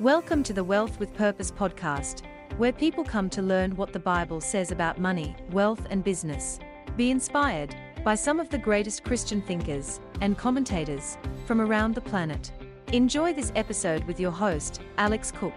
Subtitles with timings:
[0.00, 2.22] Welcome to the Wealth with Purpose podcast,
[2.56, 6.58] where people come to learn what the Bible says about money, wealth, and business.
[6.96, 12.50] Be inspired by some of the greatest Christian thinkers and commentators from around the planet.
[12.94, 15.52] Enjoy this episode with your host, Alex Cook.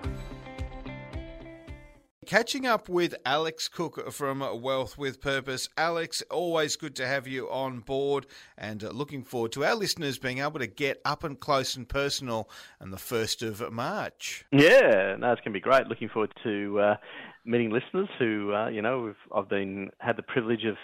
[2.33, 5.69] Catching up with Alex Cook from Wealth with Purpose.
[5.77, 8.25] Alex, always good to have you on board
[8.57, 12.49] and looking forward to our listeners being able to get up and close and personal
[12.81, 14.45] on the 1st of March.
[14.51, 15.85] Yeah, no, it's going to be great.
[15.85, 16.95] Looking forward to uh,
[17.45, 20.77] meeting listeners who, uh, you know, I've been had the privilege of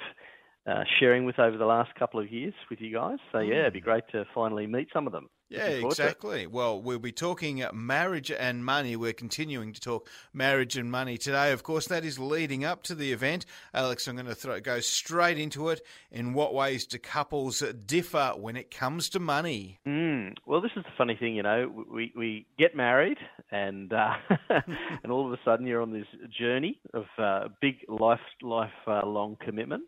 [0.72, 3.18] uh, sharing with over the last couple of years with you guys.
[3.32, 3.86] So, yeah, it'd be mm.
[3.86, 5.30] great to finally meet some of them.
[5.50, 6.46] Yeah, exactly.
[6.46, 8.96] Well, we'll be talking marriage and money.
[8.96, 11.52] We're continuing to talk marriage and money today.
[11.52, 13.48] Of course, that is leading up to the event.
[13.74, 15.82] Alex, I'm going to throw, go straight into it.
[16.12, 19.80] In what ways do couples differ when it comes to money?
[19.88, 21.86] Mm, well, this is the funny thing, you know.
[21.92, 23.18] We, we get married,
[23.52, 24.14] and uh,
[25.04, 26.08] and all of a sudden you're on this
[26.38, 29.84] journey of uh, big life life uh, long commitment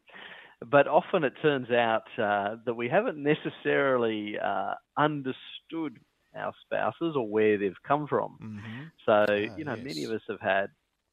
[0.69, 5.99] but often it turns out uh, that we haven't necessarily uh, understood
[6.35, 8.37] our spouses or where they've come from.
[8.41, 8.83] Mm-hmm.
[9.05, 9.83] So, ah, you know, yes.
[9.83, 10.67] many of us have had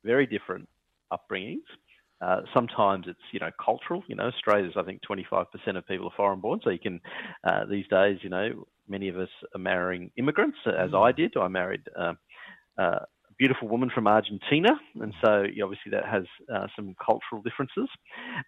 [0.05, 0.69] very different
[1.13, 1.65] upbringings.
[2.21, 4.03] Uh, sometimes it's you know cultural.
[4.09, 6.61] You know, Australia's I think 25% of people are foreign born.
[6.65, 7.01] So you can
[7.45, 11.01] uh, these days, you know, many of us are marrying immigrants, as mm.
[11.01, 11.37] I did.
[11.37, 12.15] I married uh,
[12.77, 12.99] uh
[13.39, 17.89] beautiful woman from Argentina, and so obviously that has uh, some cultural differences.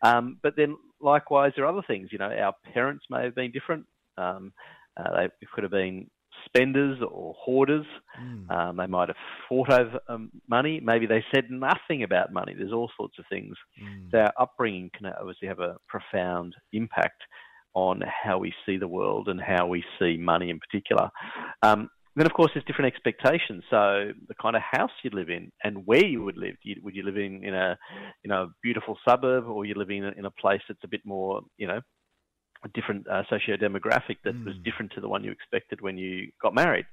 [0.02, 2.08] Um, but then likewise, there are other things.
[2.12, 3.86] You know, our parents may have been different.
[4.18, 4.52] Um,
[4.96, 6.08] uh, they could have been
[6.46, 7.86] spenders or hoarders.
[8.20, 8.50] Mm.
[8.50, 9.16] Um, they might have
[9.48, 10.80] fought over um, money.
[10.82, 12.54] Maybe they said nothing about money.
[12.56, 13.54] There's all sorts of things.
[13.82, 14.14] Mm.
[14.14, 17.22] Our upbringing can obviously have a profound impact
[17.74, 21.08] on how we see the world and how we see money in particular.
[21.62, 23.62] Um, then, of course, there's different expectations.
[23.70, 26.56] So, the kind of house you live in and where you would live.
[26.82, 27.78] Would you live in, in a,
[28.24, 31.02] you know, beautiful suburb, or you live in a, in a place that's a bit
[31.04, 31.80] more, you know,
[32.64, 34.44] a different uh, socio-demographic that mm.
[34.44, 34.62] was hmm.
[34.62, 36.84] different to the one you expected when you got married.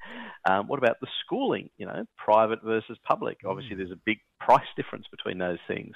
[0.47, 1.69] Um, what about the schooling?
[1.77, 3.41] You know, private versus public.
[3.43, 3.49] Mm.
[3.49, 5.93] Obviously, there's a big price difference between those things.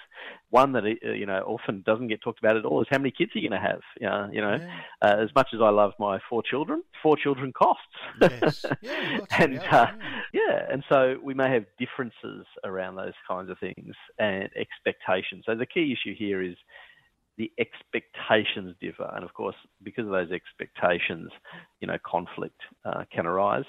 [0.50, 3.12] One that uh, you know often doesn't get talked about at all is how many
[3.12, 3.82] kids are you going to have.
[4.00, 4.82] You know, you know, yeah.
[5.02, 7.84] uh, as much as I love my four children, four children costs.
[8.22, 8.66] Yes.
[8.82, 9.88] Yeah, and uh,
[10.34, 15.44] yeah, and so we may have differences around those kinds of things and expectations.
[15.46, 16.56] So the key issue here is
[17.42, 21.32] the expectations differ, and of course, because of those expectations,
[21.80, 23.64] you know, conflict uh, can arise.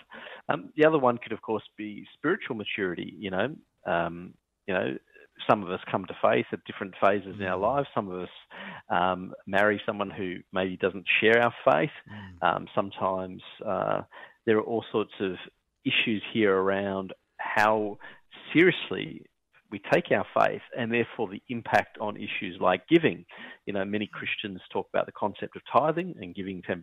[0.50, 3.14] Um, the other one could, of course, be spiritual maturity.
[3.16, 3.56] You know,
[3.86, 4.34] um,
[4.66, 4.98] you know,
[5.48, 7.62] some of us come to faith at different phases in our mm.
[7.62, 7.88] lives.
[7.94, 8.28] Some of us
[8.90, 11.96] um, marry someone who maybe doesn't share our faith.
[12.12, 12.56] Mm.
[12.56, 14.02] Um, sometimes uh,
[14.44, 15.36] there are all sorts of
[15.86, 17.96] issues here around how
[18.52, 19.24] seriously
[19.72, 23.24] we take our faith and therefore the impact on issues like giving.
[23.64, 26.82] You know, many Christians talk about the concept of tithing and giving 10%.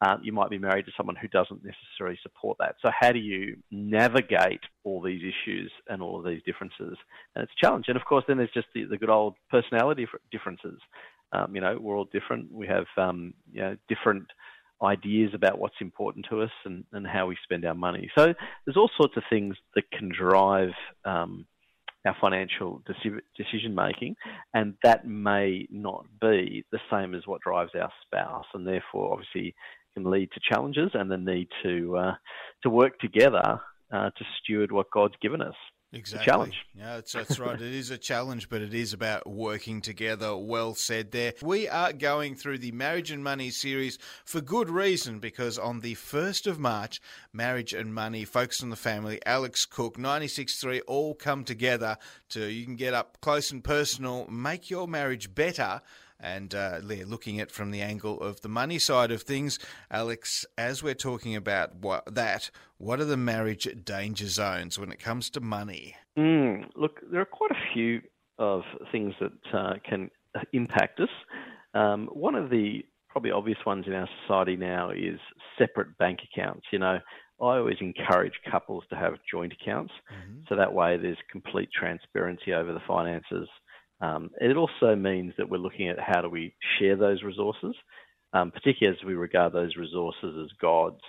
[0.00, 2.76] Um, you might be married to someone who doesn't necessarily support that.
[2.80, 6.96] So, how do you navigate all these issues and all of these differences?
[7.34, 7.86] And it's a challenge.
[7.88, 10.78] And of course, then there's just the, the good old personality differences.
[11.32, 12.52] Um, you know, we're all different.
[12.52, 14.26] We have, um, you know, different
[14.82, 18.10] ideas about what's important to us and, and how we spend our money.
[18.16, 20.70] So there's all sorts of things that can drive
[21.04, 21.46] um,
[22.06, 22.82] our financial
[23.36, 24.14] decision making,
[24.52, 29.54] and that may not be the same as what drives our spouse, and therefore, obviously,
[29.94, 32.14] can lead to challenges and the need to uh,
[32.62, 33.60] to work together
[33.92, 35.54] uh, to steward what God's given us.
[35.94, 36.24] Exactly.
[36.24, 36.66] challenge.
[36.76, 37.60] Yeah, that's, that's right.
[37.60, 40.36] it is a challenge, but it is about working together.
[40.36, 41.34] Well said there.
[41.42, 45.94] We are going through the Marriage and Money series for good reason because on the
[45.94, 47.00] 1st of March,
[47.32, 51.96] Marriage and Money, Focus on the Family, Alex Cook, 96.3 all come together
[52.30, 55.80] to, you can get up close and personal, make your marriage better
[56.20, 59.58] and uh, looking at from the angle of the money side of things,
[59.90, 64.98] Alex, as we're talking about what, that, what are the marriage danger zones when it
[64.98, 65.96] comes to money?
[66.18, 68.00] Mm, look, there are quite a few
[68.38, 70.10] of things that uh, can
[70.52, 71.08] impact us.
[71.74, 75.20] Um, one of the probably obvious ones in our society now is
[75.58, 76.66] separate bank accounts.
[76.72, 76.98] You know,
[77.40, 80.40] I always encourage couples to have joint accounts, mm-hmm.
[80.48, 83.48] so that way there's complete transparency over the finances
[84.00, 87.74] um, it also means that we're looking at how do we share those resources,
[88.32, 91.00] um, particularly as we regard those resources as gods.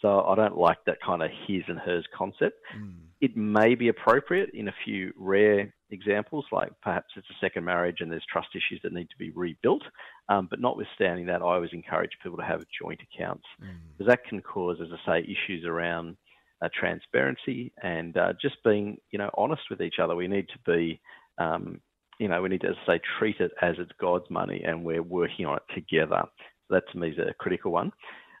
[0.00, 2.58] So I don't like that kind of his and hers concept.
[2.78, 2.96] Mm.
[3.20, 7.96] It may be appropriate in a few rare examples, like perhaps it's a second marriage
[8.00, 9.82] and there's trust issues that need to be rebuilt.
[10.28, 14.08] Um, but notwithstanding that, I always encourage people to have joint accounts because mm.
[14.08, 16.16] that can cause, as I say, issues around
[16.62, 20.14] uh, transparency and uh, just being, you know, honest with each other.
[20.14, 21.00] We need to be,
[21.38, 21.80] um,
[22.18, 24.84] you know, we need to, as I say, treat it as it's God's money and
[24.84, 26.22] we're working on it together.
[26.68, 27.92] So that to me is a critical one.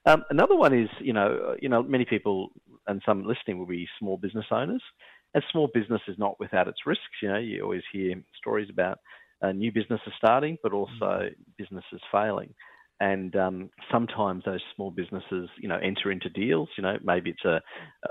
[0.06, 2.50] Um, another one is, you know, you know, many people
[2.86, 4.82] and some listening will be small business owners,
[5.34, 7.04] and small business is not without its risks.
[7.20, 8.98] You know, you always hear stories about
[9.42, 11.34] uh, new businesses starting, but also mm.
[11.58, 12.54] businesses failing.
[12.98, 16.70] And um, sometimes those small businesses, you know, enter into deals.
[16.78, 17.60] You know, maybe it's a,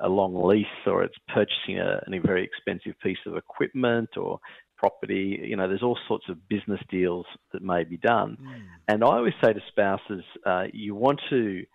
[0.04, 4.40] a long lease or it's purchasing a, a very expensive piece of equipment or
[4.78, 5.40] property.
[5.44, 8.38] You know, there's all sorts of business deals that may be done.
[8.42, 8.62] Mm.
[8.88, 11.66] And I always say to spouses, uh, you want to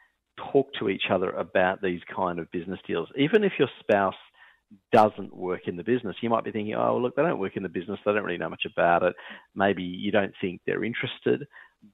[0.53, 4.15] talk to each other about these kind of business deals, even if your spouse
[4.93, 6.17] doesn't work in the business.
[6.21, 7.99] You might be thinking, oh, look, they don't work in the business.
[8.05, 9.15] They don't really know much about it.
[9.55, 11.47] Maybe you don't think they're interested.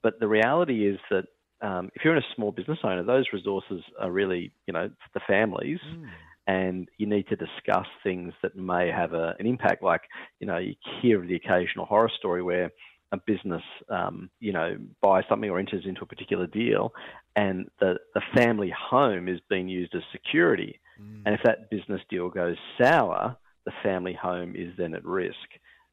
[0.03, 1.25] But the reality is that
[1.63, 5.21] um, if you're in a small business owner, those resources are really, you know, the
[5.27, 5.79] families.
[5.89, 6.07] Mm.
[6.47, 9.83] And you need to discuss things that may have a, an impact.
[9.83, 10.03] Like,
[10.39, 12.71] you know, you hear of the occasional horror story where
[13.13, 16.93] a business, um, you know, buys something or enters into a particular deal,
[17.37, 20.81] and the, the family home is being used as security.
[21.01, 21.23] Mm.
[21.27, 25.37] And if that business deal goes sour, the family home is then at risk.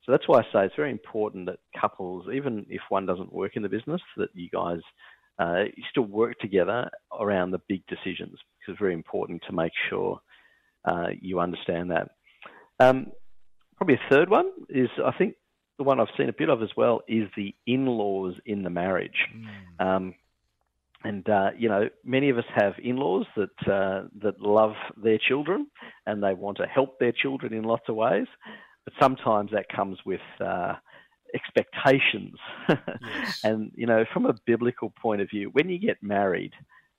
[0.06, 3.56] So that's why I say it's very important that couples, even if one doesn't work
[3.56, 4.80] in the business, that you guys
[5.40, 6.90] uh, you still work together
[7.20, 10.20] around the big decisions because it's very important to make sure
[10.86, 12.12] uh, you understand that.
[12.80, 13.12] Um,
[13.78, 15.36] probably a third one is I think
[15.78, 19.28] the one I've seen a bit of as well is the in-laws in the marriage.
[19.80, 19.86] Mm.
[19.86, 20.16] Um,
[21.04, 25.68] and uh, you know, many of us have in-laws that uh, that love their children
[26.06, 28.28] and they want to help their children in lots of ways,
[28.86, 30.76] but sometimes that comes with uh,
[31.34, 32.36] expectations.
[32.70, 33.42] Yes.
[33.44, 36.54] and you know, from a biblical point of view, when you get married,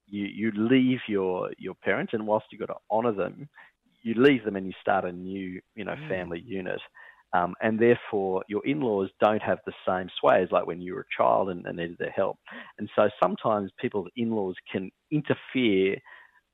[0.07, 3.49] you you leave your your parents, and whilst you've got to honour them,
[4.05, 6.09] you leave them and you start a new you know mm.
[6.09, 6.81] family unit.
[7.33, 10.95] Um, and therefore, your in laws don't have the same sway as like when you
[10.95, 12.37] were a child and, and needed their help.
[12.79, 15.97] And so sometimes people's in laws can interfere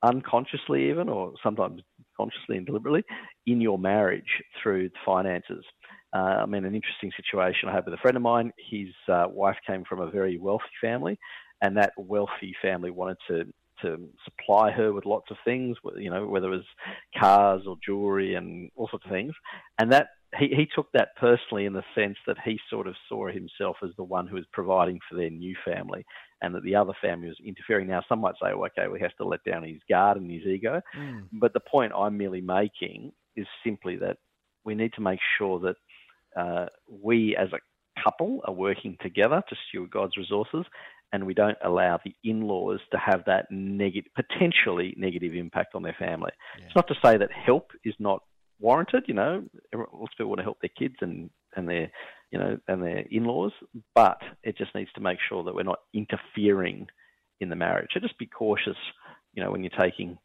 [0.03, 1.83] unconsciously, even, or sometimes
[2.17, 3.05] consciously and deliberately,
[3.47, 5.65] in your marriage through finances.
[6.15, 8.51] Uh, I mean, an interesting situation I had with a friend of mine.
[8.71, 11.19] His uh, wife came from a very wealthy family,
[11.63, 13.53] and that wealthy family wanted to
[13.83, 16.67] to supply her with lots of things, you know, whether it was
[17.19, 19.33] cars or jewelry and all sorts of things.
[19.79, 20.09] And that
[20.39, 23.91] he, he took that personally in the sense that he sort of saw himself as
[23.97, 26.05] the one who was providing for their new family
[26.43, 27.89] and that the other family was interfering.
[27.89, 30.47] Now, some might say, well, okay, we have to let down his guard and his
[30.47, 30.81] ego.
[30.97, 31.29] Mm.
[31.33, 34.19] But the point I'm merely making is simply that
[34.65, 35.77] we need to make sure that
[36.37, 40.65] uh, we as a couple are working together to steward God's resources
[41.13, 45.97] and we don't allow the in-laws to have that negative, potentially negative impact on their
[45.99, 46.31] family.
[46.59, 46.67] Yeah.
[46.67, 48.23] It's not to say that help is not
[48.61, 49.05] warranted.
[49.07, 51.91] You know, lots of people want to help their kids and and their
[52.31, 53.53] you know and their in-laws,
[53.95, 56.87] but it just needs to make sure that we're not interfering
[57.41, 57.91] in the marriage.
[57.93, 58.77] So just be cautious,
[59.35, 60.19] you know, when you're taking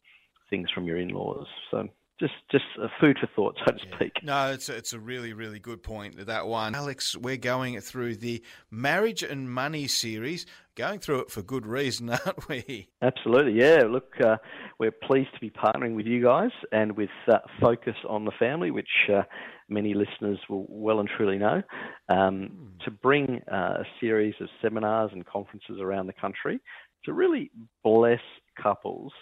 [0.50, 1.46] things from your in-laws.
[1.70, 1.88] So
[2.20, 3.96] just just a food for thought, so to yeah.
[3.96, 4.12] speak.
[4.22, 7.16] No, it's a, it's a really really good point that one, Alex.
[7.16, 12.48] We're going through the marriage and money series, going through it for good reason, aren't
[12.48, 12.88] we?
[13.02, 13.82] Absolutely, yeah.
[13.88, 14.36] Look, uh,
[14.78, 18.70] we're pleased to be partnering with you guys and with uh, Focus on the Family,
[18.70, 19.22] which uh,
[19.68, 21.62] many listeners will well and truly know,
[22.08, 22.84] um, mm.
[22.84, 26.60] to bring uh, a series of seminars and conferences around the country
[27.04, 27.50] to really
[27.82, 28.20] bless
[28.62, 29.12] couples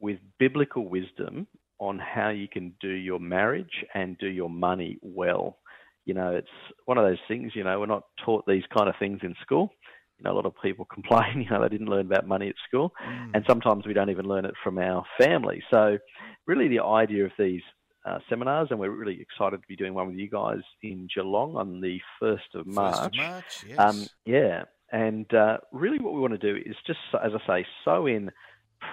[0.00, 1.46] with biblical wisdom
[1.78, 5.58] on how you can do your marriage and do your money well.
[6.06, 6.48] You know, it's
[6.86, 9.72] one of those things, you know, we're not taught these kind of things in school.
[10.18, 12.54] You know, a lot of people complain, you know, they didn't learn about money at
[12.66, 12.92] school.
[13.06, 13.30] Mm.
[13.34, 15.62] And sometimes we don't even learn it from our family.
[15.70, 15.98] So,
[16.46, 17.62] really, the idea of these
[18.06, 21.56] uh, seminars, and we're really excited to be doing one with you guys in Geelong
[21.56, 22.94] on the 1st of March.
[22.94, 23.78] 1st of March, yes.
[23.78, 24.64] Um, yeah.
[24.92, 28.30] And uh, really, what we want to do is just, as I say, sow in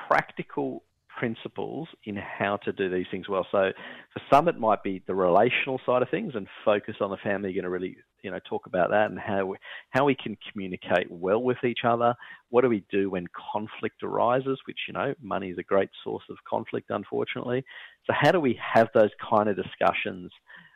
[0.07, 0.83] practical
[1.23, 3.47] principles in how to do these things well.
[3.49, 3.71] So
[4.11, 7.49] for some, it might be the relational side of things and focus on the family.
[7.49, 9.57] You're going to really, you know, talk about that and how we,
[9.91, 12.13] how we can communicate well with each other.
[12.49, 14.59] What do we do when conflict arises?
[14.67, 17.63] Which you know, money is a great source of conflict, unfortunately.
[18.05, 20.29] So how do we have those kind of discussions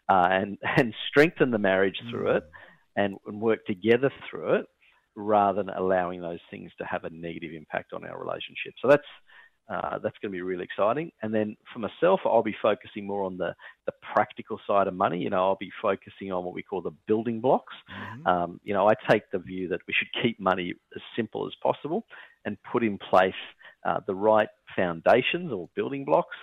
[0.09, 2.43] uh, and and strengthen the marriage through it
[2.95, 4.65] and, and work together through it?
[5.19, 8.71] rather than allowing those things to have a negative impact on our relationship.
[8.79, 9.01] So that's
[9.69, 11.11] uh, that's going to be really exciting.
[11.21, 13.53] And then for myself, I'll be focusing more on the,
[13.85, 15.19] the practical side of money.
[15.19, 17.73] You know, I'll be focusing on what we call the building blocks.
[17.91, 18.27] Mm-hmm.
[18.27, 21.53] Um, you know, I take the view that we should keep money as simple as
[21.61, 22.05] possible
[22.45, 23.33] and put in place
[23.85, 26.35] uh, the right foundations or building blocks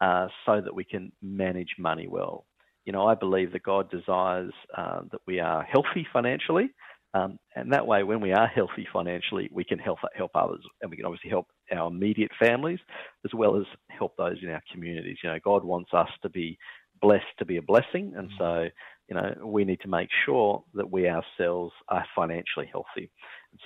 [0.00, 2.46] uh, so that we can manage money well.
[2.86, 6.70] You know, I believe that God desires uh, that we are healthy financially,
[7.12, 10.90] um, and that way, when we are healthy financially, we can help help others, and
[10.90, 12.78] we can obviously help our immediate families
[13.24, 15.18] as well as help those in our communities.
[15.22, 16.58] You know, God wants us to be
[17.00, 18.38] blessed to be a blessing, and mm.
[18.38, 18.68] so
[19.08, 23.10] you know we need to make sure that we ourselves are financially healthy.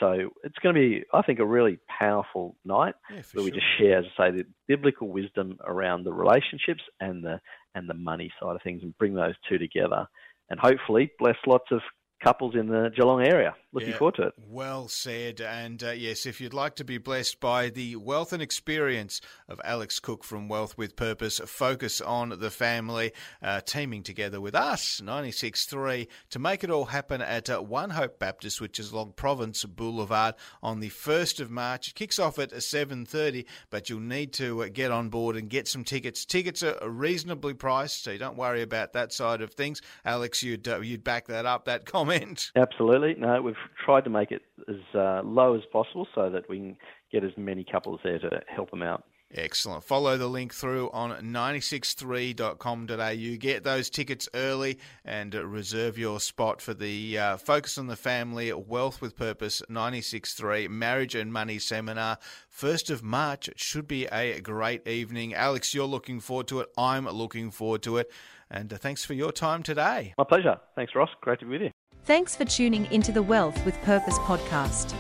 [0.00, 3.60] So it's going to be, I think, a really powerful night Yeah, where we sure.
[3.60, 7.40] just share, as I say, the biblical wisdom around the relationships and the
[7.74, 10.06] and the money side of things, and bring those two together,
[10.50, 11.80] and hopefully bless lots of
[12.24, 13.54] couples in the Geelong area.
[13.72, 14.34] Looking Yeah, forward to it.
[14.38, 15.40] Well said.
[15.40, 19.60] And uh, yes, if you'd like to be blessed by the wealth and experience of
[19.64, 23.12] Alex Cook from Wealth with Purpose, focus on the family,
[23.42, 28.20] uh, teaming together with us, 96.3, to make it all happen at uh, One Hope
[28.20, 31.88] Baptist, which is Long Province Boulevard on the 1st of March.
[31.88, 35.66] It kicks off at 7.30, but you'll need to uh, get on board and get
[35.66, 36.24] some tickets.
[36.24, 39.82] Tickets are reasonably priced, so you don't worry about that side of things.
[40.04, 42.13] Alex, you'd, uh, you'd back that up, that comment.
[42.56, 43.14] Absolutely.
[43.18, 43.54] No, we've
[43.84, 46.76] tried to make it as uh, low as possible so that we can
[47.12, 49.04] get as many couples there to help them out.
[49.36, 49.82] Excellent.
[49.82, 53.36] Follow the link through on 963.com.au.
[53.38, 58.52] Get those tickets early and reserve your spot for the uh, Focus on the Family
[58.52, 62.18] Wealth with Purpose 963 Marriage and Money Seminar.
[62.56, 63.48] 1st of March.
[63.48, 65.34] It should be a great evening.
[65.34, 66.68] Alex, you're looking forward to it.
[66.78, 68.12] I'm looking forward to it.
[68.50, 70.14] And uh, thanks for your time today.
[70.16, 70.60] My pleasure.
[70.76, 71.10] Thanks, Ross.
[71.20, 71.70] Great to be with you.
[72.04, 74.94] Thanks for tuning into the Wealth with Purpose podcast.